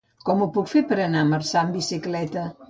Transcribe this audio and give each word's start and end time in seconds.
Com 0.27 0.39
ho 0.43 0.47
puc 0.55 0.71
fer 0.71 0.81
per 0.93 0.97
anar 1.03 1.21
a 1.25 1.27
Marçà 1.35 1.61
amb 1.63 1.79
bicicleta? 1.81 2.49